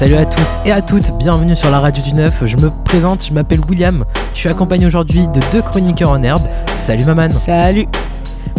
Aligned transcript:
Salut 0.00 0.14
à 0.14 0.24
tous 0.24 0.58
et 0.64 0.72
à 0.72 0.80
toutes, 0.80 1.12
bienvenue 1.18 1.54
sur 1.54 1.70
la 1.70 1.78
radio 1.78 2.02
du 2.02 2.14
9. 2.14 2.46
Je 2.46 2.56
me 2.56 2.70
présente, 2.86 3.26
je 3.26 3.34
m'appelle 3.34 3.60
William. 3.68 4.06
Je 4.32 4.38
suis 4.38 4.48
accompagné 4.48 4.86
aujourd'hui 4.86 5.26
de 5.26 5.40
deux 5.52 5.60
chroniqueurs 5.60 6.08
en 6.08 6.22
herbe. 6.22 6.40
Salut 6.74 7.04
Maman. 7.04 7.28
Salut. 7.28 7.86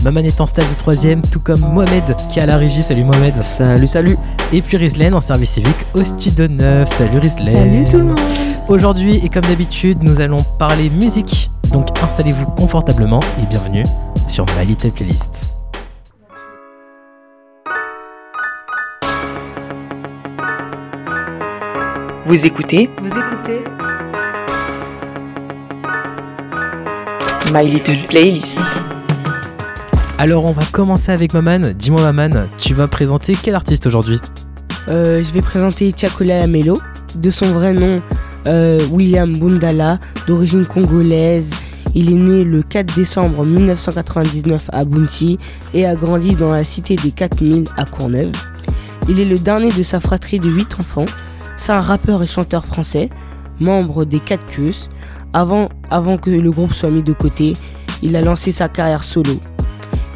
Maman 0.04 0.19
est 0.19 0.39
en 0.39 0.46
stage 0.46 0.69
de 0.69 0.75
troisième, 0.75 1.23
tout 1.23 1.39
comme 1.39 1.61
Mohamed 1.61 2.15
qui 2.29 2.38
est 2.38 2.43
à 2.43 2.46
la 2.46 2.57
régie. 2.57 2.83
Salut 2.83 3.04
Mohamed. 3.04 3.41
Salut, 3.41 3.88
salut. 3.88 4.18
Et 4.54 4.61
puis 4.61 4.77
Rizlen 4.77 5.15
en 5.15 5.21
service 5.21 5.54
civique 5.54 5.83
au 5.96 6.05
studio 6.05 6.47
9. 6.47 6.88
Salut 6.96 7.18
Rizlen. 7.18 7.55
Salut 7.55 7.86
tout 7.86 7.97
le 7.97 8.04
monde. 8.04 8.19
Aujourd'hui, 8.68 9.19
et 9.23 9.29
comme 9.29 9.46
d'habitude, 9.46 10.04
nous 10.04 10.21
allons 10.21 10.43
parler 10.60 10.92
musique. 10.92 11.50
Donc 11.73 11.87
installez-vous 12.04 12.51
confortablement 12.51 13.19
et 13.42 13.47
bienvenue 13.47 13.86
sur 14.28 14.46
My 14.60 14.68
Little 14.68 14.92
Playlist. 14.92 15.61
Vous 22.31 22.45
écoutez 22.45 22.89
Vous 23.01 23.09
écoutez 23.09 23.61
My 27.54 27.69
Little 27.69 28.07
Playlist. 28.07 28.57
Alors 30.17 30.45
on 30.45 30.54
va 30.54 30.63
commencer 30.71 31.11
avec 31.11 31.33
Maman. 31.33 31.59
Dis-moi 31.75 32.09
Maman, 32.09 32.47
tu 32.57 32.73
vas 32.73 32.88
présenter 32.88 33.35
quel 33.35 33.53
artiste 33.53 33.85
aujourd'hui? 33.85 34.17
Euh, 34.88 35.21
je 35.21 35.30
vais 35.33 35.41
présenter 35.41 35.91
Tiakola 35.91 36.39
Lamelo, 36.39 36.80
de 37.16 37.30
son 37.30 37.47
vrai 37.47 37.73
nom 37.73 38.02
euh, 38.47 38.79
William 38.89 39.38
Bundala, 39.38 39.99
d'origine 40.25 40.66
congolaise. 40.66 41.49
Il 41.95 42.13
est 42.13 42.16
né 42.16 42.45
le 42.45 42.63
4 42.63 42.95
décembre 42.95 43.45
1999 43.45 44.69
à 44.71 44.85
Bounty 44.85 45.38
et 45.73 45.85
a 45.85 45.95
grandi 45.95 46.35
dans 46.35 46.53
la 46.53 46.63
cité 46.63 46.95
des 46.95 47.11
4000 47.11 47.66
à 47.75 47.83
Courneuve. 47.83 48.31
Il 49.09 49.19
est 49.19 49.25
le 49.25 49.38
dernier 49.38 49.73
de 49.73 49.83
sa 49.83 49.99
fratrie 49.99 50.39
de 50.39 50.49
8 50.49 50.79
enfants. 50.79 51.07
C'est 51.61 51.73
un 51.73 51.81
rappeur 51.81 52.23
et 52.23 52.25
chanteur 52.25 52.65
français, 52.65 53.11
membre 53.59 54.03
des 54.03 54.19
4 54.19 54.47
Qs. 54.47 54.89
Avant, 55.31 55.69
avant 55.91 56.17
que 56.17 56.31
le 56.31 56.51
groupe 56.51 56.73
soit 56.73 56.89
mis 56.89 57.03
de 57.03 57.13
côté, 57.13 57.53
il 58.01 58.15
a 58.15 58.23
lancé 58.23 58.51
sa 58.51 58.67
carrière 58.67 59.03
solo. 59.03 59.39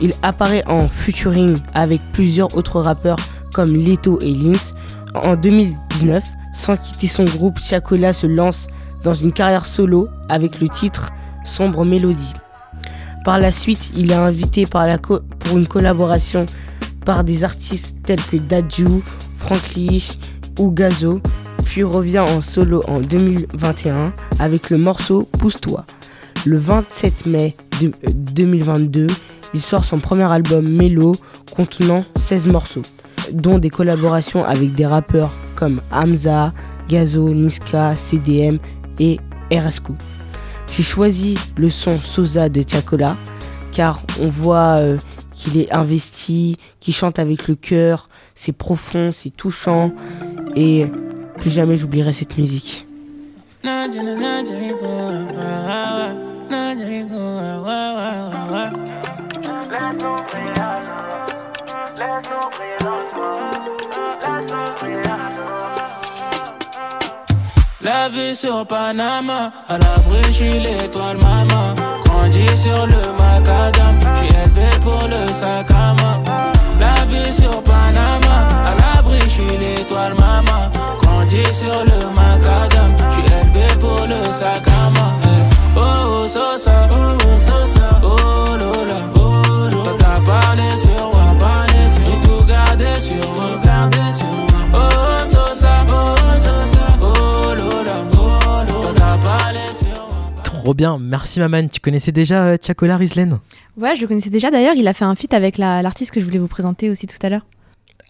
Il 0.01 0.11
apparaît 0.23 0.63
en 0.65 0.87
featuring 0.87 1.59
avec 1.75 2.01
plusieurs 2.13 2.57
autres 2.57 2.81
rappeurs 2.81 3.19
comme 3.53 3.75
Leto 3.75 4.17
et 4.21 4.33
Lynx. 4.33 4.73
En 5.13 5.35
2019, 5.35 6.23
sans 6.51 6.77
quitter 6.77 7.07
son 7.07 7.25
groupe, 7.25 7.59
Chacola 7.59 8.11
se 8.11 8.25
lance 8.25 8.65
dans 9.03 9.13
une 9.13 9.31
carrière 9.31 9.67
solo 9.67 10.09
avec 10.29 10.59
le 10.59 10.67
titre 10.67 11.11
Sombre 11.43 11.85
Mélodie. 11.85 12.33
Par 13.23 13.37
la 13.37 13.51
suite, 13.51 13.91
il 13.95 14.09
est 14.09 14.15
invité 14.15 14.65
par 14.65 14.87
pour 14.97 15.59
une 15.59 15.67
collaboration 15.67 16.47
par 17.05 17.23
des 17.23 17.43
artistes 17.43 17.97
tels 18.01 18.23
que 18.23 18.37
Dadju, 18.37 19.03
Frank 19.37 19.75
Leach 19.75 20.17
ou 20.59 20.71
Gazo, 20.71 21.21
puis 21.65 21.83
revient 21.83 22.19
en 22.19 22.41
solo 22.41 22.83
en 22.87 22.99
2021 22.99 24.13
avec 24.39 24.69
le 24.69 24.77
morceau 24.77 25.27
Pousse-toi. 25.39 25.85
Le 26.45 26.57
27 26.57 27.25
mai 27.25 27.55
de- 27.81 27.87
euh, 28.07 28.11
2022, 28.13 29.07
il 29.53 29.61
sort 29.61 29.83
son 29.85 29.99
premier 29.99 30.23
album 30.31 30.67
Mélo 30.67 31.13
contenant 31.55 32.03
16 32.19 32.47
morceaux, 32.47 32.81
dont 33.31 33.57
des 33.59 33.69
collaborations 33.69 34.43
avec 34.43 34.75
des 34.75 34.85
rappeurs 34.85 35.31
comme 35.55 35.81
Hamza, 35.91 36.53
Gazo, 36.89 37.29
Niska, 37.33 37.95
CDM 37.97 38.57
et 38.99 39.19
RSQ. 39.51 39.93
J'ai 40.75 40.83
choisi 40.83 41.35
le 41.57 41.69
son 41.69 41.99
Sosa 42.01 42.49
de 42.49 42.61
Tiakola 42.61 43.15
car 43.71 43.99
on 44.21 44.27
voit 44.27 44.77
euh, 44.79 44.97
qu'il 45.33 45.57
est 45.57 45.71
investi, 45.73 46.57
qu'il 46.79 46.93
chante 46.93 47.17
avec 47.19 47.47
le 47.47 47.55
cœur, 47.55 48.09
c'est 48.35 48.51
profond, 48.53 49.11
c'est 49.13 49.29
touchant 49.35 49.91
et 50.55 50.85
plus 51.37 51.49
jamais 51.49 51.77
j'oublierai 51.77 52.13
cette 52.13 52.37
musique. 52.37 52.87
La 67.81 68.09
vue 68.09 68.33
sur 68.33 68.65
Panama, 68.65 69.51
à 69.69 69.77
l'abri, 69.77 70.21
je 70.27 70.31
suis 70.31 70.59
l'étoile 70.59 71.17
maman. 71.17 71.75
Grandi 72.03 72.45
sur 72.57 72.85
le 72.87 73.13
macadam, 73.19 73.99
je 73.99 74.25
suis 74.25 74.35
élevé 74.35 74.69
pour 74.81 75.07
le 75.07 75.31
sac 75.31 75.69
à 75.69 75.93
main. 75.93 76.51
La 76.79 77.05
vue 77.05 77.31
sur 77.31 77.61
Panama, 77.61 78.47
à 78.65 78.94
suis 79.35 79.57
l'étoile 79.57 80.13
maman. 80.19 80.71
Grandi 81.01 81.43
sur 81.53 81.83
le 81.83 81.97
macadam, 82.15 82.93
je 83.09 83.13
suis 83.13 83.23
élevé 83.23 83.67
pour 83.79 83.99
le 84.07 84.31
sac 84.31 84.67
à 84.67 84.89
main. 84.89 85.13
Eh. 85.23 85.27
Oh, 85.77 86.23
oh, 86.23 86.27
Sosa, 86.27 86.87
oh, 86.91 86.95
oh, 86.95 87.39
Sosa, 87.39 87.99
oh, 88.03 88.57
Lola, 88.57 88.99
oh, 89.17 89.41
Lola. 89.43 89.83
Toi, 89.83 89.95
t'as 89.97 90.19
parlé 90.21 90.69
sur 90.75 91.11
moi, 91.13 91.35
parlé 91.39 91.89
sur 91.89 92.05
J'ai 92.05 92.27
tout 92.27 92.45
gardé 92.47 92.99
sur 92.99 93.33
moi, 93.33 93.59
gardé 93.63 93.97
sur 94.13 94.25
moi. 94.27 94.47
Oh, 94.73 94.77
oh, 95.21 95.25
Sosa, 95.25 95.85
oh, 95.89 96.15
oh, 96.17 96.37
Sosa, 96.37 96.79
oh, 97.01 97.53
Lola, 97.55 97.91
oh, 98.13 98.17
Lola. 98.17 98.65
Toi, 98.67 98.91
t'as 98.95 99.17
parlé 99.17 99.59
sur 99.73 99.87
moi. 99.87 100.43
Trop 100.43 100.73
bien, 100.73 100.97
merci 100.99 101.39
Maman. 101.39 101.67
Tu 101.67 101.79
connaissais 101.79 102.11
déjà 102.11 102.45
euh, 102.45 102.57
Tiakola 102.57 102.97
Rizlen 102.97 103.39
Ouais, 103.77 103.95
je 103.95 104.01
le 104.01 104.07
connaissais 104.07 104.29
déjà. 104.29 104.49
D'ailleurs, 104.51 104.75
il 104.75 104.87
a 104.87 104.93
fait 104.93 105.05
un 105.05 105.15
feat 105.15 105.33
avec 105.33 105.57
la- 105.57 105.81
l'artiste 105.81 106.11
que 106.11 106.19
je 106.21 106.25
voulais 106.25 106.39
vous 106.39 106.47
présenter 106.47 106.89
aussi 106.89 107.05
tout 107.07 107.17
à 107.21 107.29
l'heure. 107.29 107.45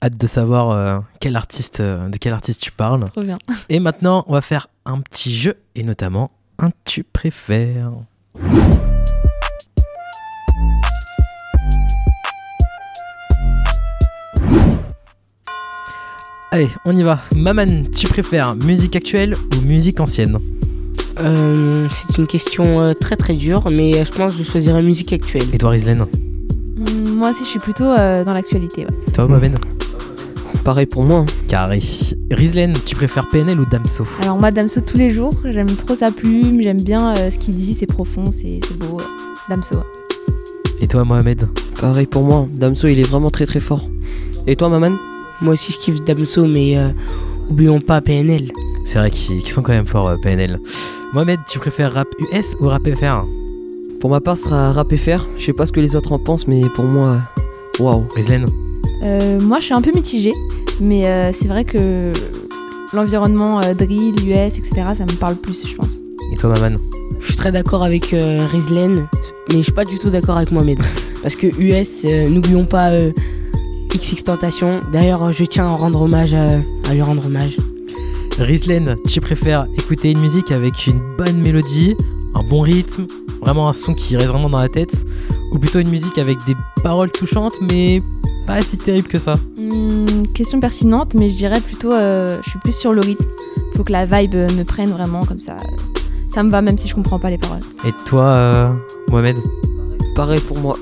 Hâte 0.04 0.18
de 0.18 0.28
savoir 0.28 0.72
euh, 0.72 1.00
quel 1.20 1.36
artiste, 1.36 1.80
euh, 1.80 2.10
de 2.10 2.18
quel 2.18 2.34
artiste 2.34 2.62
tu 2.62 2.72
parles. 2.72 3.06
Trop 3.12 3.22
bien. 3.24 3.38
Et 3.70 3.80
maintenant, 3.80 4.24
on 4.28 4.34
va 4.34 4.42
faire 4.42 4.68
un 4.86 5.00
petit 5.02 5.36
jeu 5.36 5.56
et 5.74 5.84
notamment 5.84 6.32
un 6.60 6.70
tu 6.86 7.04
préfères. 7.04 7.92
Allez, 16.52 16.70
on 16.86 16.96
y 16.96 17.04
va. 17.04 17.20
Maman, 17.36 17.66
tu 17.94 18.08
préfères 18.08 18.56
musique 18.56 18.96
actuelle 18.96 19.36
ou 19.36 19.62
musique 19.66 20.00
ancienne? 20.00 20.40
Euh, 21.20 21.88
c'est 21.92 22.18
une 22.18 22.28
question 22.28 22.82
euh, 22.82 22.94
très 22.94 23.16
très 23.16 23.34
dure, 23.34 23.70
mais 23.72 24.06
je 24.06 24.12
pense 24.12 24.34
que 24.34 24.40
je 24.44 24.50
choisirais 24.50 24.82
musique 24.82 25.12
actuelle. 25.14 25.48
Et 25.54 25.58
toi, 25.58 25.72
Rizlen? 25.72 26.06
Hum, 26.78 27.16
moi 27.16 27.32
aussi, 27.32 27.44
je 27.44 27.50
suis 27.50 27.60
plutôt 27.60 27.86
euh, 27.86 28.24
dans 28.24 28.32
l'actualité. 28.32 28.86
ouais. 28.86 29.14
Toi, 29.14 29.28
Maven 29.28 29.56
Pareil 30.66 30.88
pour 30.88 31.04
moi. 31.04 31.20
hein. 31.20 31.26
Carré. 31.48 31.80
Rizlen, 32.32 32.74
tu 32.86 32.96
préfères 32.96 33.30
PNL 33.30 33.60
ou 33.60 33.66
Damso 33.68 34.04
Alors, 34.24 34.38
moi, 34.38 34.50
Damso 34.52 34.82
tous 34.82 34.98
les 34.98 35.12
jours. 35.12 35.34
J'aime 35.46 35.68
trop 35.76 35.94
sa 35.96 36.10
plume. 36.12 36.60
J'aime 36.62 36.82
bien 36.82 37.16
euh, 37.16 37.30
ce 37.30 37.38
qu'il 37.38 37.56
dit. 37.56 37.74
C'est 37.76 37.86
profond, 37.86 38.26
c'est 38.32 38.60
c'est 38.68 38.78
beau. 38.78 38.98
euh, 39.00 39.04
Damso. 39.48 39.76
Et 40.82 40.88
toi, 40.88 41.06
Mohamed 41.06 41.48
Pareil 41.80 42.08
pour 42.08 42.24
moi. 42.24 42.48
Damso, 42.52 42.88
il 42.88 43.00
est 43.00 43.04
vraiment 43.08 43.30
très 43.30 43.46
très 43.46 43.60
fort. 43.60 43.84
Et 44.48 44.56
toi, 44.56 44.70
Maman 44.70 44.98
Moi 45.42 45.54
aussi 45.54 45.72
je 45.72 45.78
kiffe 45.78 46.02
Damso, 46.04 46.46
mais 46.48 46.78
euh, 46.78 46.90
oublions 47.50 47.80
pas 47.80 48.02
PNL. 48.02 48.52
C'est 48.86 48.98
vrai 49.00 49.12
qu'ils 49.12 49.48
sont 49.48 49.62
quand 49.62 49.74
même 49.74 49.86
forts, 49.86 50.08
euh, 50.08 50.18
PNL. 50.18 50.60
Mohamed, 51.14 51.40
tu 51.48 51.60
préfères 51.60 51.94
rap 51.94 52.08
US 52.34 52.56
ou 52.60 52.68
rap 52.68 52.82
FR 52.90 53.24
Pour 54.02 54.10
ma 54.10 54.20
part, 54.20 54.38
ce 54.38 54.46
sera 54.46 54.72
rap 54.72 54.94
FR. 54.96 55.26
Je 55.38 55.46
sais 55.46 55.54
pas 55.54 55.66
ce 55.68 55.72
que 55.72 55.80
les 55.80 55.96
autres 55.96 56.12
en 56.12 56.20
pensent, 56.20 56.48
mais 56.48 56.64
pour 56.74 56.86
moi, 56.86 57.20
waouh. 57.80 58.04
Rizlen 58.16 58.46
Euh, 59.04 59.40
moi, 59.40 59.60
je 59.60 59.66
suis 59.66 59.74
un 59.74 59.82
peu 59.82 59.92
mitigée. 59.94 60.34
Mais 60.80 61.08
euh, 61.08 61.32
c'est 61.34 61.48
vrai 61.48 61.64
que 61.64 62.12
l'environnement 62.94 63.62
euh, 63.62 63.74
drill, 63.74 64.16
US, 64.28 64.58
etc., 64.58 64.84
ça 64.96 65.06
me 65.06 65.18
parle 65.18 65.36
plus, 65.36 65.68
je 65.68 65.76
pense. 65.76 66.00
Et 66.32 66.38
toi, 66.38 66.50
Maman? 66.60 66.78
Je 67.20 67.28
suis 67.28 67.36
très 67.36 67.52
d'accord 67.52 67.84
avec 67.84 68.14
euh, 68.14 68.46
Rizlen, 68.52 69.08
mais 69.50 69.58
je 69.58 69.62
suis 69.62 69.72
pas 69.72 69.86
du 69.86 69.98
tout 70.00 70.10
d'accord 70.10 70.38
avec 70.38 70.52
Mohamed. 70.52 70.80
Parce 71.22 71.36
que 71.36 71.48
US, 71.60 72.06
euh, 72.06 72.28
n'oublions 72.30 72.66
pas 72.66 72.92
euh, 72.92 73.12
XX 73.94 74.24
Tentation. 74.24 74.82
D'ailleurs, 74.92 75.32
je 75.32 75.46
tiens 75.46 75.66
à 75.66 75.72
rendre 75.72 76.02
hommage 76.02 76.34
à, 76.34 76.60
à 76.90 76.94
lui 76.94 77.02
rendre 77.02 77.26
hommage. 77.26 77.58
Rizlen, 78.38 78.98
tu 79.08 79.22
préfères 79.22 79.68
écouter 79.78 80.12
une 80.12 80.20
musique 80.20 80.52
avec 80.52 80.88
une 80.88 81.00
bonne 81.18 81.38
mélodie, 81.38 81.96
un 82.34 82.44
bon 82.44 82.62
rythme, 82.62 83.08
vraiment 83.42 83.70
un 83.70 83.74
son 83.74 83.94
qui 83.94 84.18
reste 84.18 84.30
vraiment 84.30 84.50
dans 84.50 84.60
la 84.60 84.68
tête, 84.68 85.06
ou 85.52 85.60
plutôt 85.60 85.80
une 85.80 85.90
musique 85.90 86.18
avec 86.18 86.38
des 86.46 86.56
paroles 86.84 87.12
touchantes 87.12 87.54
mais 87.62 88.02
pas 88.46 88.62
si 88.62 88.78
terribles 88.78 89.08
que 89.08 89.20
ça? 89.20 89.36
Hum, 89.72 90.28
question 90.34 90.60
pertinente, 90.60 91.14
mais 91.16 91.30
je 91.30 91.36
dirais 91.36 91.62
plutôt, 91.62 91.92
euh, 91.92 92.40
je 92.44 92.50
suis 92.50 92.60
plus 92.60 92.76
sur 92.76 92.94
le 92.94 93.02
rythme. 93.02 93.26
Faut 93.76 93.84
que 93.84 93.92
la 93.92 94.06
vibe 94.06 94.36
euh, 94.36 94.48
me 94.54 94.64
prenne 94.64 94.90
vraiment 94.90 95.22
comme 95.22 95.40
ça. 95.40 95.56
Ça 96.30 96.44
me 96.44 96.50
va 96.50 96.62
même 96.62 96.78
si 96.78 96.88
je 96.88 96.96
comprends 96.96 97.20
pas 97.20 97.30
les 97.30 97.38
paroles. 97.38 97.62
Et 97.86 97.92
toi, 98.06 98.26
euh, 98.26 98.74
Mohamed? 99.10 99.38
Pareil 100.16 100.42
pour 100.42 100.58
moi. 100.58 100.78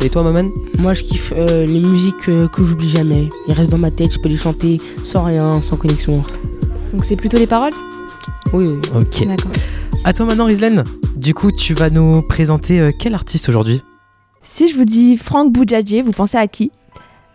Et, 0.00 0.10
toi, 0.10 0.22
Maman 0.22 0.50
Moi, 0.78 0.94
je 0.94 1.04
kiffe 1.04 1.32
euh, 1.36 1.64
les 1.64 1.78
musiques 1.78 2.28
euh, 2.28 2.48
que 2.48 2.64
j'oublie 2.64 2.88
jamais. 2.88 3.28
Ils 3.46 3.54
restent 3.54 3.70
dans 3.70 3.78
ma 3.78 3.90
tête, 3.90 4.12
je 4.12 4.18
peux 4.18 4.28
les 4.28 4.36
chanter 4.36 4.80
sans 5.02 5.22
rien, 5.22 5.60
sans 5.62 5.76
connexion. 5.76 6.22
Donc 6.92 7.04
c'est 7.04 7.16
plutôt 7.16 7.38
les 7.38 7.46
paroles? 7.46 7.72
Oui, 8.52 8.66
oui. 8.66 8.80
Ok. 8.94 9.26
D'accord. 9.26 9.52
À 10.04 10.12
toi 10.12 10.26
maintenant, 10.26 10.46
Rizlen. 10.46 10.84
Du 11.16 11.34
coup, 11.34 11.52
tu 11.52 11.72
vas 11.72 11.88
nous 11.88 12.20
présenter 12.22 12.80
euh, 12.80 12.90
quel 12.96 13.14
artiste 13.14 13.48
aujourd'hui? 13.48 13.82
Si 14.42 14.66
je 14.66 14.76
vous 14.76 14.84
dis 14.84 15.16
Franck 15.16 15.52
Boudjadjé, 15.52 16.02
vous 16.02 16.10
pensez 16.10 16.36
à 16.36 16.48
qui? 16.48 16.72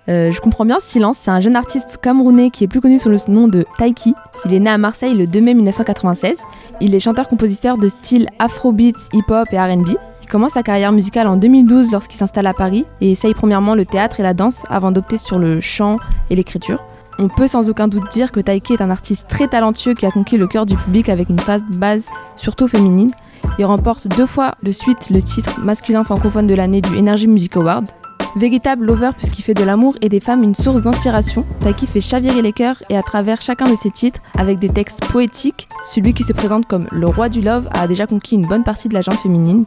Euh, 0.10 0.32
je 0.32 0.40
comprends 0.40 0.66
bien 0.66 0.80
ce 0.80 0.90
silence, 0.90 1.18
c'est 1.18 1.32
un 1.32 1.42
jeune 1.42 1.56
artiste 1.56 1.98
camerounais 2.02 2.50
qui 2.50 2.64
est 2.64 2.68
plus 2.68 2.80
connu 2.80 2.98
sous 2.98 3.10
le 3.10 3.18
nom 3.28 3.48
de 3.48 3.66
Taiki. 3.78 4.14
Il 4.46 4.54
est 4.54 4.60
né 4.60 4.70
à 4.70 4.78
Marseille 4.78 5.14
le 5.14 5.26
2 5.26 5.42
mai 5.42 5.54
1996. 5.54 6.40
Il 6.80 6.96
est 6.96 7.00
chanteur-compositeur 7.00 7.78
de 7.78 7.90
style 7.90 8.30
afrobeat, 8.40 8.96
hip-hop 9.14 9.48
et 9.52 9.60
RB. 9.60 9.90
Il 10.22 10.28
commence 10.30 10.54
sa 10.54 10.64
carrière 10.64 10.92
musicale 10.92 11.28
en 11.28 11.36
2012 11.36 11.92
lorsqu'il 11.92 12.18
s'installe 12.18 12.48
à 12.48 12.54
Paris 12.54 12.86
et 13.02 13.12
essaye 13.12 13.34
premièrement 13.34 13.76
le 13.76 13.86
théâtre 13.86 14.20
et 14.20 14.24
la 14.24 14.34
danse 14.34 14.64
avant 14.70 14.92
d'opter 14.92 15.18
sur 15.18 15.40
le 15.40 15.60
chant 15.60 15.98
et 16.30 16.36
l'écriture. 16.36 16.84
On 17.20 17.30
peut 17.30 17.48
sans 17.48 17.70
aucun 17.70 17.88
doute 17.88 18.10
dire 18.12 18.32
que 18.32 18.40
Taiki 18.40 18.74
est 18.74 18.82
un 18.82 18.92
artiste 18.92 19.26
très 19.28 19.48
talentueux 19.48 19.94
qui 19.94 20.06
a 20.06 20.12
conquis 20.12 20.38
le 20.38 20.48
cœur 20.48 20.66
du 20.66 20.76
public 20.76 21.10
avec 21.10 21.30
une 21.30 21.40
base 21.78 22.06
surtout 22.36 22.68
féminine. 22.68 23.10
Il 23.58 23.66
remporte 23.66 24.08
deux 24.08 24.26
fois 24.26 24.54
de 24.64 24.72
suite 24.72 25.10
le 25.10 25.22
titre 25.22 25.60
masculin 25.62 26.04
francophone 26.04 26.46
de 26.46 26.56
l'année 26.56 26.82
du 26.82 26.98
Energy 26.98 27.28
Music 27.28 27.58
Award. 27.58 27.88
Véritable 28.36 28.86
lover 28.86 29.12
puisqu'il 29.18 29.42
fait 29.42 29.54
de 29.54 29.64
l'amour 29.64 29.96
et 30.02 30.10
des 30.10 30.20
femmes 30.20 30.44
une 30.44 30.56
source 30.56 30.82
d'inspiration, 30.82 31.46
Taiki 31.60 31.88
fait 31.88 32.02
chavirer 32.02 32.42
les 32.42 32.54
cœurs 32.54 32.84
et 32.90 32.98
à 32.98 33.02
travers 33.02 33.42
chacun 33.42 33.70
de 33.70 33.76
ses 33.76 33.90
titres, 33.90 34.20
avec 34.38 34.60
des 34.60 34.70
textes 34.70 35.06
poétiques, 35.06 35.68
celui 35.88 36.14
qui 36.14 36.24
se 36.24 36.34
présente 36.34 36.66
comme 36.68 36.88
le 36.92 37.08
roi 37.08 37.30
du 37.30 37.40
love 37.40 37.68
a 37.72 37.88
déjà 37.88 38.06
conquis 38.06 38.36
une 38.36 38.46
bonne 38.46 38.64
partie 38.64 38.90
de 38.90 38.94
la 38.94 39.02
gente 39.02 39.20
féminine. 39.20 39.66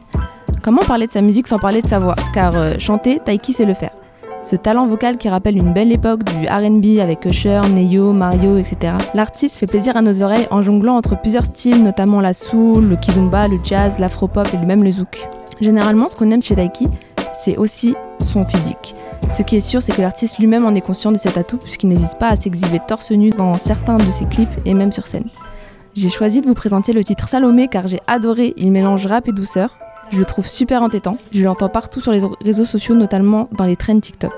Comment 0.63 0.81
parler 0.81 1.07
de 1.07 1.11
sa 1.11 1.21
musique 1.21 1.47
sans 1.47 1.59
parler 1.59 1.81
de 1.81 1.87
sa 1.87 1.99
voix? 1.99 2.15
Car 2.33 2.55
euh, 2.55 2.75
chanter, 2.77 3.19
Taiki 3.19 3.53
sait 3.53 3.65
le 3.65 3.73
faire. 3.73 3.91
Ce 4.43 4.55
talent 4.55 4.87
vocal 4.87 5.17
qui 5.17 5.29
rappelle 5.29 5.55
une 5.55 5.71
belle 5.71 5.91
époque 5.91 6.23
du 6.23 6.47
RB 6.47 6.99
avec 6.99 7.25
Usher, 7.25 7.61
Neyo, 7.71 8.11
Mario, 8.11 8.57
etc. 8.57 8.93
L'artiste 9.13 9.57
fait 9.57 9.67
plaisir 9.67 9.95
à 9.95 10.01
nos 10.01 10.23
oreilles 10.23 10.47
en 10.49 10.61
jonglant 10.63 10.95
entre 10.95 11.19
plusieurs 11.19 11.45
styles, 11.45 11.83
notamment 11.83 12.21
la 12.21 12.33
soul, 12.33 12.85
le 12.85 12.95
kizomba, 12.95 13.47
le 13.47 13.59
jazz, 13.63 13.99
l'afropop 13.99 14.47
et 14.53 14.57
même 14.65 14.83
le 14.83 14.91
zouk. 14.91 15.27
Généralement, 15.59 16.07
ce 16.07 16.15
qu'on 16.15 16.31
aime 16.31 16.41
chez 16.41 16.55
Taiki, 16.55 16.87
c'est 17.43 17.57
aussi 17.57 17.95
son 18.23 18.45
physique. 18.45 18.95
Ce 19.31 19.43
qui 19.43 19.55
est 19.55 19.61
sûr, 19.61 19.81
c'est 19.81 19.95
que 19.95 20.01
l'artiste 20.01 20.39
lui-même 20.39 20.65
en 20.65 20.75
est 20.75 20.81
conscient 20.81 21.11
de 21.11 21.17
cet 21.17 21.37
atout 21.37 21.57
puisqu'il 21.57 21.87
n'hésite 21.87 22.17
pas 22.19 22.27
à 22.27 22.35
s'exhiber 22.35 22.79
torse 22.85 23.11
nu 23.11 23.29
dans 23.29 23.53
certains 23.55 23.97
de 23.97 24.11
ses 24.11 24.25
clips 24.25 24.49
et 24.65 24.73
même 24.73 24.91
sur 24.91 25.07
scène. 25.07 25.29
J'ai 25.93 26.09
choisi 26.09 26.41
de 26.41 26.47
vous 26.47 26.53
présenter 26.53 26.93
le 26.93 27.03
titre 27.03 27.27
Salomé 27.27 27.67
car 27.67 27.87
j'ai 27.87 27.99
adoré, 28.07 28.53
il 28.57 28.71
mélange 28.71 29.05
rap 29.05 29.27
et 29.27 29.33
douceur. 29.33 29.77
Je 30.11 30.17
le 30.17 30.25
trouve 30.25 30.45
super 30.45 30.81
entêtant, 30.83 31.17
je 31.33 31.43
l'entends 31.43 31.69
partout 31.69 32.01
sur 32.01 32.11
les 32.11 32.21
réseaux 32.43 32.65
sociaux, 32.65 32.95
notamment 32.95 33.47
dans 33.57 33.65
les 33.65 33.77
trends 33.77 33.99
TikTok. 33.99 34.33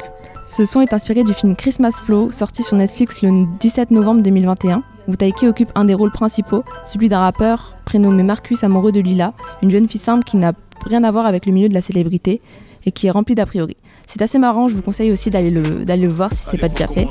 Ce 0.46 0.66
son 0.66 0.82
est 0.82 0.94
inspiré 0.94 1.24
du 1.24 1.34
film 1.34 1.56
Christmas 1.56 2.00
Flow, 2.04 2.32
sorti 2.32 2.64
sur 2.64 2.76
Netflix 2.76 3.22
le 3.22 3.46
17 3.60 3.92
novembre 3.92 4.22
2021, 4.22 4.84
où 5.08 5.16
Taiki 5.16 5.48
occupe 5.48 5.72
un 5.76 5.86
des 5.86 5.94
rôles 5.94 6.12
principaux, 6.12 6.64
celui 6.86 7.10
d'un 7.10 7.20
rappeur 7.20 7.78
prénommé 7.86 8.24
Marcus 8.24 8.64
amoureux 8.64 8.92
de 8.92 9.00
Lila, 9.00 9.34
une 9.62 9.72
jeune 9.72 9.88
fille 9.88 10.02
simple 10.02 10.24
qui 10.24 10.38
n'a 10.38 10.54
rien 10.86 11.04
à 11.04 11.12
voir 11.12 11.26
avec 11.26 11.46
le 11.46 11.54
milieu 11.54 11.70
de 11.70 11.74
la 11.74 11.82
célébrité 11.82 12.42
et 12.86 12.92
qui 12.92 13.08
est 13.08 13.12
rempli 13.12 13.36
d'a 13.36 13.46
priori. 13.46 13.78
C'est 14.08 14.22
assez 14.22 14.38
marrant, 14.38 14.68
je 14.68 14.76
vous 14.76 14.82
conseille 14.82 15.12
aussi 15.12 15.30
d'aller 15.30 15.50
le, 15.50 16.08
voir 16.10 16.32
si 16.34 16.44
c'est 16.44 16.58
pas 16.58 16.68
déjà 16.70 16.88
fait. 16.88 17.08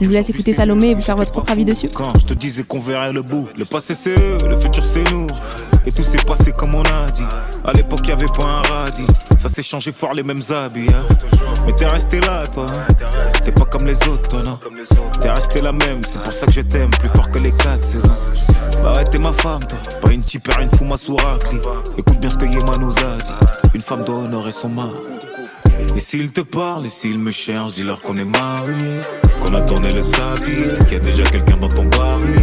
Je 0.00 0.06
vous 0.06 0.12
laisse 0.12 0.28
écouter 0.30 0.52
Salomé 0.52 0.90
et 0.90 0.94
vous 0.94 1.00
faire 1.00 1.16
votre 1.16 1.32
propre 1.32 1.50
avis 1.50 1.64
dessus. 1.64 1.88
Quand 1.88 2.16
je 2.18 2.26
te 2.26 2.34
disais 2.34 2.62
qu'on 2.64 2.78
verrait 2.78 3.12
le 3.12 3.22
bout, 3.22 3.48
le 3.56 3.64
passé 3.64 3.94
c'est 3.94 4.10
eux, 4.18 4.38
le 4.46 4.56
futur 4.58 4.84
c'est 4.84 5.10
nous. 5.10 5.26
Et 5.86 5.90
tout 5.92 6.02
s'est 6.02 6.22
passé 6.26 6.52
comme 6.52 6.74
on 6.74 6.82
a 6.82 7.10
dit. 7.10 7.22
À 7.64 7.72
l'époque, 7.72 8.06
y 8.06 8.12
avait 8.12 8.26
pas 8.26 8.44
un 8.44 8.62
radis. 8.62 9.06
Ça 9.38 9.48
s'est 9.48 9.62
changé 9.62 9.90
fort 9.90 10.12
les 10.12 10.22
mêmes 10.22 10.42
habits. 10.50 10.86
hein. 10.92 11.06
Mais 11.64 11.72
t'es 11.72 11.86
resté 11.86 12.20
là, 12.20 12.46
toi. 12.46 12.66
hein. 12.68 12.94
T'es 13.42 13.52
pas 13.52 13.64
comme 13.64 13.86
les 13.86 13.96
autres, 14.06 14.28
toi, 14.28 14.42
non. 14.42 14.58
T'es 15.22 15.30
resté 15.30 15.62
la 15.62 15.72
même, 15.72 16.02
c'est 16.06 16.20
pour 16.22 16.32
ça 16.32 16.44
que 16.44 16.52
je 16.52 16.60
t'aime, 16.60 16.90
plus 16.90 17.08
fort 17.08 17.30
que 17.30 17.38
les 17.38 17.52
quatre 17.52 17.82
saisons. 17.84 18.12
Bah 18.82 18.92
ouais, 18.96 19.04
t'es 19.04 19.18
ma 19.18 19.32
femme, 19.32 19.60
toi. 19.66 19.78
Pas 20.02 20.12
une 20.12 20.22
tipère, 20.22 20.60
une 20.60 20.68
fouma 20.68 20.96
souracli. 20.98 21.58
Écoute 21.96 22.20
bien 22.20 22.28
ce 22.30 22.36
que 22.36 22.44
Yema 22.44 22.76
nous 22.78 22.92
a 22.98 23.16
dit. 23.24 23.32
Une 23.74 23.80
femme 23.80 24.02
doit 24.02 24.20
honorer 24.24 24.52
son 24.52 24.68
mari. 24.68 24.92
Et 25.94 26.00
s'ils 26.00 26.32
te 26.32 26.40
parlent 26.40 26.86
et 26.86 26.88
s'ils 26.88 27.18
me 27.18 27.30
cherchent, 27.30 27.74
dis-leur 27.74 27.98
qu'on 28.00 28.16
est 28.16 28.24
mariés, 28.24 29.00
qu'on 29.40 29.54
a 29.54 29.60
tourné 29.62 29.92
le 29.92 30.02
sablier, 30.02 30.78
qu'il 30.84 30.94
y 30.94 30.96
a 30.96 31.00
déjà 31.00 31.22
quelqu'un 31.24 31.56
dans 31.56 31.68
ton 31.68 31.84
baril. 31.84 32.40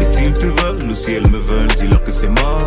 Et 0.00 0.04
s'ils 0.04 0.34
te 0.34 0.46
veulent 0.46 0.90
ou 0.90 0.94
si 0.94 1.12
elles 1.12 1.28
me 1.30 1.38
veulent, 1.38 1.68
dis-leur 1.76 2.02
que 2.02 2.10
c'est 2.10 2.28
mort. 2.28 2.62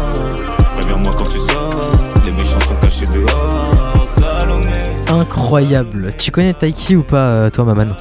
Préviens-moi 0.78 1.12
quand 1.18 1.26
tu 1.30 1.38
sors, 1.38 1.92
les 2.26 2.32
méchants 2.32 2.60
sont 2.62 2.76
cachés 2.76 3.08
dehors. 3.08 4.06
Salomé. 4.08 4.84
Incroyable. 5.10 6.12
Tu 6.18 6.32
connais 6.32 6.54
Taiki 6.54 6.96
ou 6.96 7.04
pas, 7.04 7.28
euh, 7.30 7.50
toi, 7.50 7.64
Maman 7.66 7.94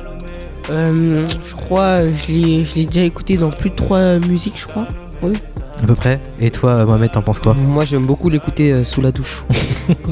Euh, 0.71 1.25
je 1.45 1.55
crois, 1.55 2.01
je 2.11 2.33
l'ai, 2.33 2.65
je 2.65 2.75
l'ai 2.75 2.87
déjà 2.87 3.03
écouté 3.03 3.37
dans 3.37 3.51
plus 3.51 3.71
de 3.71 3.77
trois 3.77 4.19
musiques, 4.19 4.59
je 4.59 4.67
crois. 4.67 4.87
Oui. 5.23 5.35
À 5.83 5.87
peu 5.87 5.95
près. 5.95 6.21
Et 6.41 6.51
toi, 6.51 6.85
Mohamed, 6.85 7.13
t'en 7.13 7.23
penses 7.23 7.41
quoi 7.41 7.55
Moi, 7.55 7.85
j'aime 7.85 8.07
beaucoup 8.07 8.29
l'écouter 8.29 8.73
euh, 8.73 8.85
sous 8.85 9.01
la 9.01 9.13
douche. 9.13 9.45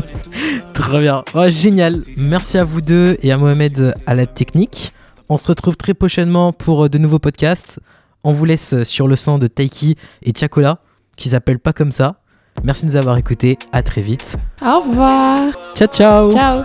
Très 0.75 1.01
bien. 1.01 1.25
Oh, 1.35 1.49
génial. 1.49 2.03
Merci 2.17 2.59
à 2.59 2.65
vous 2.65 2.81
deux 2.81 3.17
et 3.23 3.33
à 3.33 3.39
Mohamed 3.39 3.95
à 4.07 4.15
la 4.15 4.27
technique. 4.27 4.93
On 5.29 5.39
se 5.39 5.47
retrouve 5.49 5.77
très 5.77 5.95
prochainement 5.95 6.53
pour 6.53 6.85
euh, 6.85 6.89
de 6.89 6.99
nouveaux 6.99 7.19
podcasts. 7.19 7.81
On 8.25 8.33
vous 8.33 8.45
laisse 8.45 8.75
euh, 8.75 8.85
sur 8.85 9.09
le 9.09 9.17
son 9.17 9.39
de 9.39 9.47
Taiki 9.47 9.97
et 10.23 10.33
Tiakola, 10.33 10.79
qui 11.17 11.31
s'appelle 11.31 11.59
pas 11.59 11.73
comme 11.73 11.93
ça. 11.93 12.17
Merci 12.63 12.87
de 12.87 12.91
nous 12.91 12.97
avoir 12.97 13.17
écoutés. 13.17 13.59
À 13.73 13.83
très 13.83 14.03
vite. 14.03 14.37
Au 14.63 14.81
revoir. 14.81 15.49
Ciao, 15.75 15.89
ciao. 15.89 16.31
Ciao. 16.31 16.63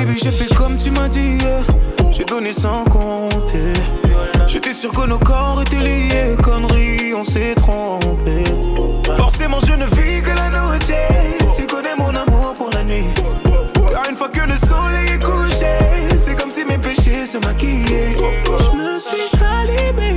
Baby, 0.00 0.18
j'ai 0.18 0.32
fait 0.32 0.54
comme 0.54 0.78
tu 0.78 0.90
m'as 0.90 1.08
dit. 1.08 1.36
J'ai 2.10 2.24
donné 2.24 2.54
sans 2.54 2.84
compter. 2.84 3.74
J'étais 4.46 4.72
sûr 4.72 4.90
que 4.92 5.06
nos 5.06 5.18
corps 5.18 5.60
étaient 5.60 5.84
liés. 5.84 6.36
Connerie, 6.42 7.12
on 7.14 7.22
s'est 7.22 7.54
trompé. 7.54 8.44
Forcément, 9.18 9.60
je 9.60 9.74
ne 9.74 9.84
vis 9.84 10.22
que 10.22 10.30
la 10.30 10.48
nuit. 10.48 10.86
Tu 11.54 11.66
connais 11.66 11.94
mon 11.98 12.14
amour 12.16 12.54
pour 12.56 12.70
la 12.70 12.82
nuit. 12.82 13.04
Car 13.92 14.08
une 14.08 14.16
fois 14.16 14.30
que 14.30 14.40
le 14.40 14.56
soleil 14.56 15.16
est 15.16 15.22
couché, 15.22 16.16
c'est 16.16 16.34
comme 16.34 16.50
si 16.50 16.64
mes 16.64 16.78
péchés 16.78 17.26
se 17.26 17.36
maquillaient. 17.36 18.16
Je 18.16 18.76
me 18.76 18.98
suis 18.98 19.28
sali. 19.36 20.09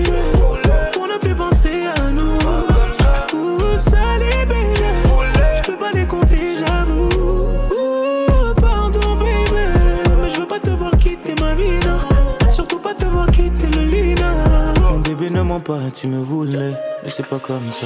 Tu 15.94 16.08
me 16.08 16.20
voulais. 16.20 16.74
Mais 17.04 17.10
c'est 17.10 17.26
pas 17.26 17.40
comme 17.40 17.72
ça. 17.72 17.86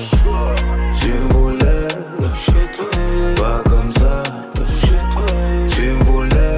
Tu 1.00 1.08
me 1.08 1.34
voulais. 1.34 1.88
Chez 2.46 2.72
toi. 2.76 2.86
Pas 3.36 3.70
comme 3.70 3.92
ça. 3.92 4.24
Tu 5.70 5.82
me 5.82 6.04
voulais. 6.04 6.58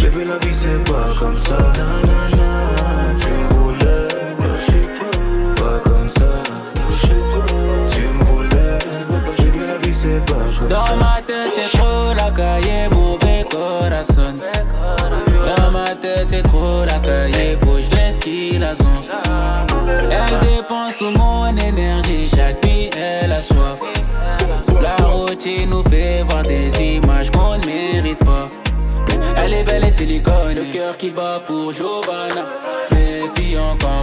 Bébé, 0.00 0.24
la 0.24 0.38
vie, 0.38 0.54
c'est 0.54 0.82
pas 0.84 1.08
comme 1.18 1.38
ça. 1.38 1.56
Tu 3.18 3.28
me 3.28 3.48
voulais. 3.54 4.08
Chez. 4.66 4.88
Pas 5.56 5.78
comme 5.88 6.08
ça. 6.08 6.30
Tu 7.00 8.00
me 8.00 8.24
voulais. 8.24 8.78
La 9.66 9.78
vie, 9.78 9.94
c'est 9.94 10.24
pas 10.24 10.34
comme 10.58 10.70
ça. 10.70 11.05
Nous 25.46 25.84
fait 25.84 26.24
voir 26.28 26.42
des 26.42 26.68
images 26.82 27.30
qu'on 27.30 27.56
ne 27.58 27.66
mérite 27.66 28.18
pas. 28.18 28.48
Elle 29.36 29.54
est 29.54 29.62
belle 29.62 29.84
et 29.84 29.92
silicone, 29.92 30.56
le 30.56 30.64
cœur 30.72 30.96
qui 30.96 31.10
bat 31.10 31.40
pour 31.46 31.72
Giovanna. 31.72 32.46
Méfiant 32.90 33.78
comme 33.78 33.95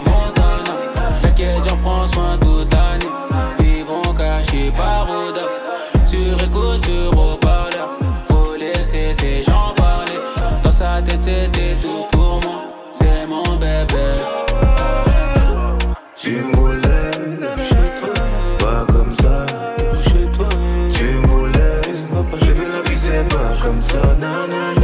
comme 23.62 23.80
ça, 23.80 24.02
nanana. 24.20 24.83